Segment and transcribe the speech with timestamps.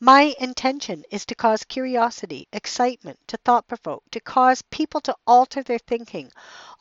[0.00, 5.62] My intention is to cause curiosity, excitement, to thought provoke, to cause people to alter
[5.62, 6.30] their thinking,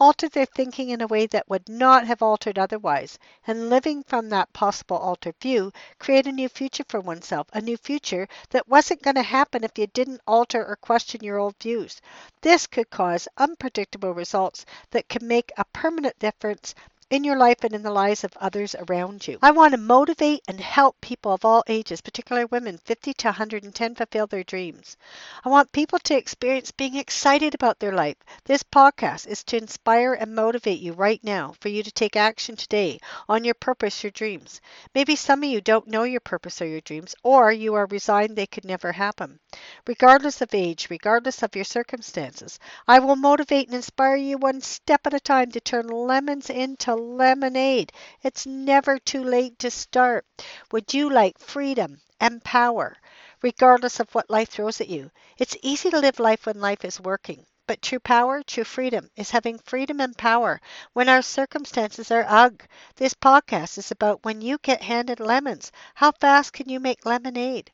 [0.00, 4.30] alter their thinking in a way that would not have altered otherwise, and living from
[4.30, 9.02] that possible altered view, create a new future for oneself, a new future that wasn't
[9.02, 12.00] going to happen if you didn't alter or question your old views.
[12.40, 16.74] This could cause unpredictable results that can make a permanent difference
[17.10, 19.38] in your life and in the lives of others around you.
[19.42, 23.94] I want to motivate and help people of all ages, particularly women 50 to 110,
[23.94, 24.96] fulfill their dreams.
[25.44, 28.16] I want people to experience being excited about their life.
[28.44, 32.56] This podcast is to inspire and motivate you right now for you to take action
[32.56, 32.98] today
[33.28, 34.60] on your purpose, your dreams.
[34.94, 38.36] Maybe some of you don't know your purpose or your dreams, or you are resigned
[38.36, 39.38] they could never happen.
[39.86, 45.06] Regardless of age, regardless of your circumstances, I will motivate and inspire you one step
[45.06, 47.92] at a time to turn lemons into lemonade.
[48.22, 50.26] It's never too late to start.
[50.72, 52.96] Would you like freedom and power,
[53.42, 55.10] regardless of what life throws at you?
[55.38, 57.46] It's easy to live life when life is working.
[57.66, 60.60] But true power, true freedom is having freedom and power
[60.92, 62.62] when our circumstances are ugh.
[62.96, 65.72] This podcast is about when you get handed lemons.
[65.94, 67.70] How fast can you make lemonade?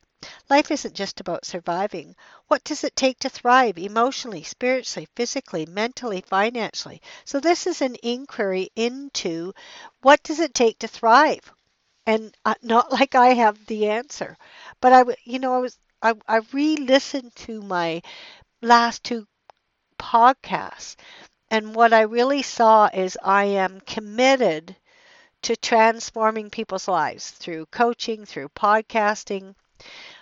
[0.49, 2.15] Life isn't just about surviving.
[2.47, 7.01] What does it take to thrive emotionally, spiritually, physically, mentally, financially?
[7.25, 9.53] So, this is an inquiry into
[10.01, 11.51] what does it take to thrive?
[12.05, 14.37] And uh, not like I have the answer,
[14.79, 18.01] but I, you know, I was, I, I re listened to my
[18.61, 19.27] last two
[19.99, 20.97] podcasts,
[21.49, 24.75] and what I really saw is I am committed
[25.43, 29.55] to transforming people's lives through coaching, through podcasting,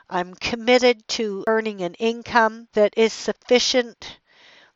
[0.09, 4.20] I'm committed to earning an income that is sufficient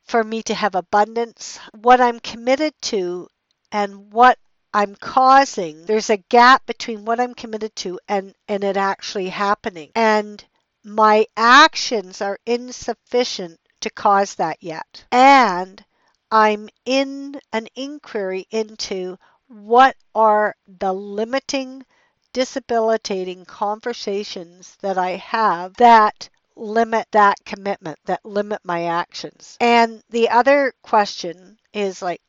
[0.04, 1.60] for me to have abundance.
[1.74, 3.28] What I'm committed to
[3.72, 4.38] and what
[4.74, 9.92] I'm causing, there's a gap between what I'm committed to and, and it actually happening.
[9.96, 10.44] And
[10.84, 15.06] my actions are insufficient to cause that yet.
[15.12, 15.84] And
[16.32, 19.18] I'm in an inquiry into
[19.48, 21.86] what are the limiting
[22.34, 29.58] disabilitating conversations that I have that limit that commitment, that limit my actions.
[29.60, 32.22] And the other question is like,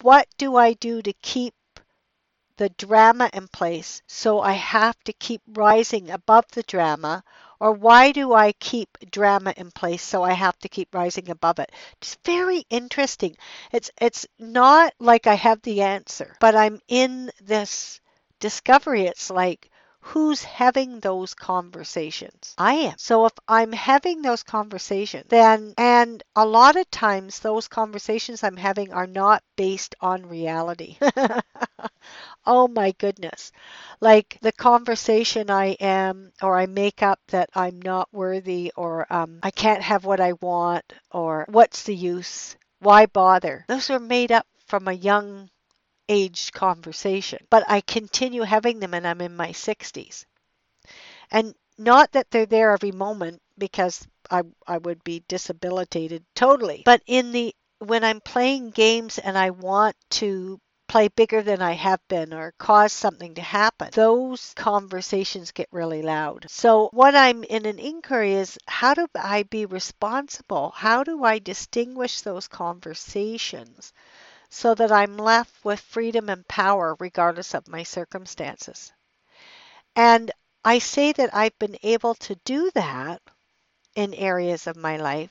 [0.00, 1.54] what do I do to keep
[2.56, 7.24] the drama in place so I have to keep rising above the drama?
[7.60, 11.58] Or why do I keep drama in place so I have to keep rising above
[11.58, 11.72] it?
[12.00, 13.36] It's very interesting.
[13.72, 18.00] It's it's not like I have the answer, but I'm in this
[18.44, 22.54] discovery, it's like, who's having those conversations?
[22.58, 22.94] I am.
[22.98, 28.58] So if I'm having those conversations, then, and a lot of times those conversations I'm
[28.58, 30.98] having are not based on reality.
[32.44, 33.50] oh my goodness.
[34.02, 39.38] Like the conversation I am, or I make up that I'm not worthy, or um,
[39.42, 42.56] I can't have what I want, or what's the use?
[42.80, 43.64] Why bother?
[43.68, 45.48] Those are made up from a young
[46.08, 50.26] aged conversation, but I continue having them and I'm in my 60s.
[51.30, 57.02] And not that they're there every moment because I, I would be disabilitated totally, but
[57.06, 62.00] in the when I'm playing games and I want to play bigger than I have
[62.08, 66.46] been or cause something to happen, those conversations get really loud.
[66.48, 70.70] So, what I'm in an inquiry is how do I be responsible?
[70.76, 73.92] How do I distinguish those conversations
[74.50, 78.92] so that I'm left with freedom and power regardless of my circumstances?
[79.96, 80.30] And
[80.64, 83.20] I say that I've been able to do that
[83.94, 85.30] in areas of my life,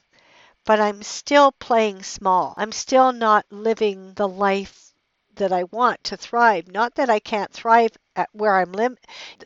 [0.66, 2.54] but I'm still playing small.
[2.58, 4.94] I'm still not living the life
[5.36, 6.68] that I want to thrive.
[6.68, 8.98] Not that I can't thrive at where I'm living.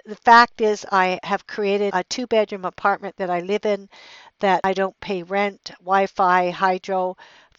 [0.06, 3.90] The fact is, I have created a two bedroom apartment that I live in
[4.40, 7.16] that I don't pay rent, Wi Fi, hydro.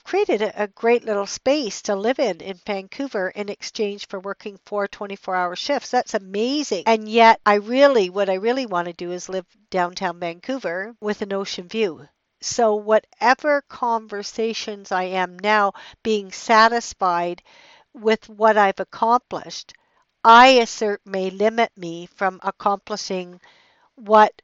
[0.08, 4.58] Created a, a great little space to live in in Vancouver in exchange for working
[4.64, 5.90] four 24 hour shifts.
[5.90, 6.84] That's amazing.
[6.86, 11.20] And yet, I really, what I really want to do is live downtown Vancouver with
[11.20, 12.08] an ocean view.
[12.40, 17.42] So, whatever conversations I am now being satisfied
[17.92, 19.74] with what I've accomplished,
[20.24, 23.42] I assert may limit me from accomplishing
[23.94, 24.40] what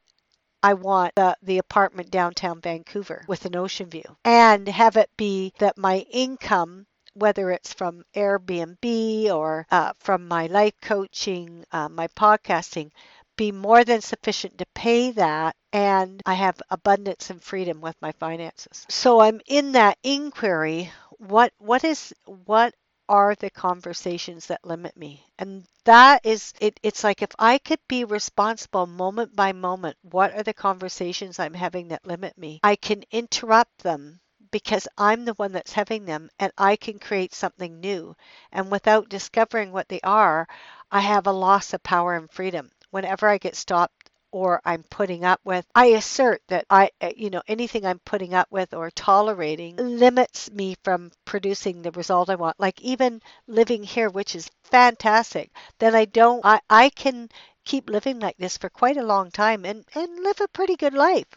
[0.65, 5.53] I want the, the apartment downtown Vancouver with an ocean view and have it be
[5.59, 12.07] that my income whether it's from Airbnb or uh, from my life coaching, uh, my
[12.07, 12.89] podcasting,
[13.37, 18.11] be more than sufficient to pay that and I have abundance and freedom with my
[18.13, 18.85] finances.
[18.89, 22.73] So I'm in that inquiry what what is what
[23.07, 25.25] are the conversations that limit me.
[25.37, 30.33] And that is it it's like if i could be responsible moment by moment what
[30.33, 32.59] are the conversations i'm having that limit me?
[32.63, 34.19] I can interrupt them
[34.51, 38.15] because i'm the one that's having them and i can create something new.
[38.51, 40.47] And without discovering what they are
[40.91, 42.71] i have a loss of power and freedom.
[42.89, 44.04] Whenever i get stopped
[44.35, 45.65] or I'm putting up with.
[45.73, 50.51] I assert that I, eh, you know, anything I'm putting up with or tolerating limits
[50.51, 52.59] me from producing the result I want.
[52.59, 57.29] Like even living here, which is fantastic, then I don't, I, I can
[57.63, 60.93] keep living like this for quite a long time and, and live a pretty good
[60.93, 61.29] life.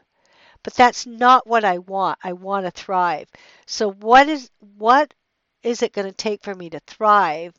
[0.64, 2.18] But that's not what I want.
[2.24, 3.28] I want to thrive.
[3.64, 5.14] So what is, what
[5.62, 7.54] is it going to take for me to thrive?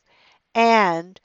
[0.54, 1.18] And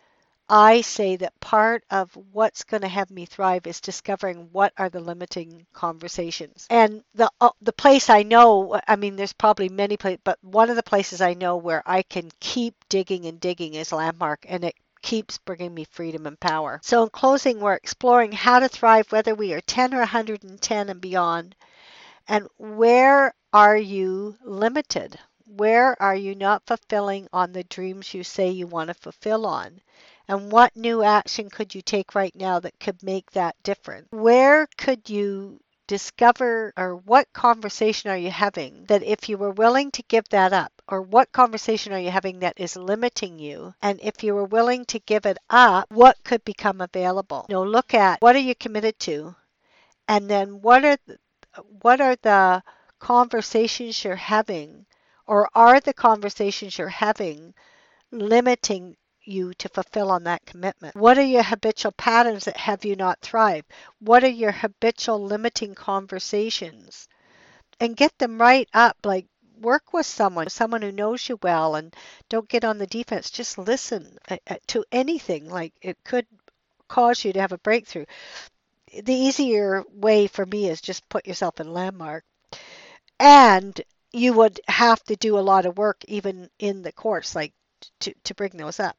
[0.49, 4.89] I say that part of what's going to have me thrive is discovering what are
[4.89, 6.65] the limiting conversations.
[6.69, 10.69] And the uh, the place I know, I mean, there's probably many places, but one
[10.71, 14.63] of the places I know where I can keep digging and digging is Landmark, and
[14.63, 16.79] it keeps bringing me freedom and power.
[16.83, 21.01] So in closing, we're exploring how to thrive, whether we are 10 or 110 and
[21.01, 21.55] beyond,
[22.27, 25.19] and where are you limited?
[25.47, 29.81] Where are you not fulfilling on the dreams you say you want to fulfill on?
[30.27, 34.07] And what new action could you take right now that could make that difference?
[34.11, 39.91] Where could you discover or what conversation are you having that if you were willing
[39.91, 43.73] to give that up or what conversation are you having that is limiting you?
[43.81, 47.45] And if you were willing to give it up what could become available?
[47.49, 49.35] You know look at what are you committed to?
[50.07, 51.19] And then what are the,
[51.81, 52.63] what are the
[52.99, 54.85] conversations you're having
[55.27, 57.53] or are the conversations you're having
[58.11, 58.95] limiting
[59.27, 60.95] you to fulfill on that commitment?
[60.95, 63.65] What are your habitual patterns that have you not thrive?
[63.99, 67.07] What are your habitual limiting conversations?
[67.79, 68.97] And get them right up.
[69.03, 69.27] Like
[69.59, 71.95] work with someone, someone who knows you well, and
[72.29, 73.29] don't get on the defense.
[73.29, 75.49] Just listen uh, uh, to anything.
[75.49, 76.25] Like it could
[76.87, 78.05] cause you to have a breakthrough.
[79.03, 82.23] The easier way for me is just put yourself in landmark.
[83.19, 83.79] And
[84.11, 87.53] you would have to do a lot of work even in the course, like
[87.99, 88.95] to, to bring those up.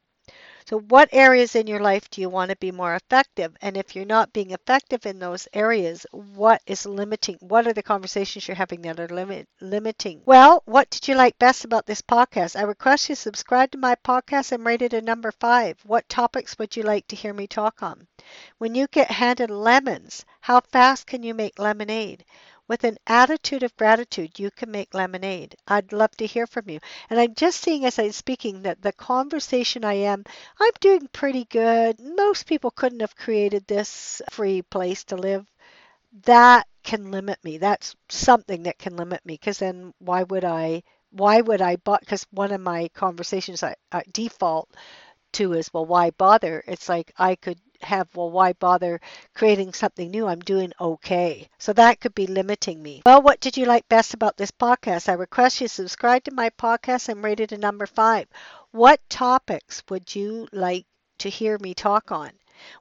[0.69, 3.55] So, what areas in your life do you want to be more effective?
[3.61, 7.37] And if you're not being effective in those areas, what is limiting?
[7.39, 10.23] What are the conversations you're having that are limit, limiting?
[10.25, 12.59] Well, what did you like best about this podcast?
[12.59, 15.79] I request you subscribe to my podcast and rate it a number five.
[15.85, 18.05] What topics would you like to hear me talk on?
[18.57, 22.25] When you get handed lemons, how fast can you make lemonade?
[22.67, 25.55] With an attitude of gratitude, you can make lemonade.
[25.67, 26.79] I'd love to hear from you.
[27.09, 30.25] And I'm just seeing as I'm speaking that the conversation I am,
[30.59, 31.99] I'm doing pretty good.
[31.99, 35.45] Most people couldn't have created this free place to live.
[36.23, 37.57] That can limit me.
[37.57, 40.83] That's something that can limit me because then why would I?
[41.11, 41.77] Why would I?
[41.77, 44.69] Because one of my conversations I, I default
[45.33, 46.63] to is, well, why bother?
[46.67, 48.99] It's like I could have, well, why bother
[49.35, 50.27] creating something new?
[50.27, 51.49] I'm doing okay.
[51.57, 53.01] So that could be limiting me.
[53.05, 55.09] Well, what did you like best about this podcast?
[55.09, 58.27] I request you subscribe to my podcast and rate it a number five.
[58.71, 60.85] What topics would you like
[61.19, 62.31] to hear me talk on?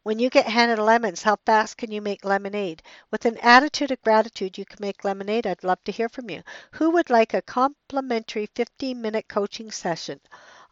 [0.02, 2.82] When you get handed lemons, how fast can you make lemonade?
[3.10, 5.46] With an attitude of gratitude, you can make lemonade.
[5.46, 6.42] I'd love to hear from you.
[6.72, 10.20] Who would like a complimentary 15 minute coaching session?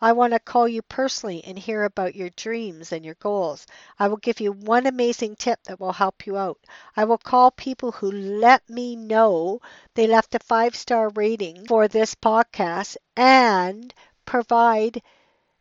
[0.01, 3.67] I want to call you personally and hear about your dreams and your goals.
[3.99, 6.59] I will give you one amazing tip that will help you out.
[6.97, 9.61] I will call people who let me know
[9.95, 13.95] they left a five star rating for this podcast and
[14.27, 15.03] provide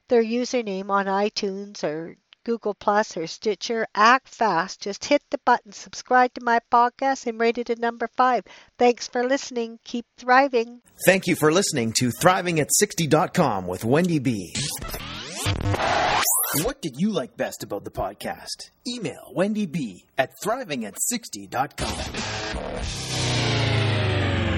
[0.08, 4.82] their username on iTunes or Google Plus or Stitcher, act fast.
[4.82, 8.44] Just hit the button, subscribe to my podcast, and rate it a number five.
[8.78, 9.80] Thanks for listening.
[9.84, 10.82] Keep thriving.
[11.06, 14.54] Thank you for listening to ThrivingAt60.com with Wendy B.
[16.64, 18.70] What did you like best about the podcast?
[18.88, 22.43] Email Wendy B at ThrivingAt60.com.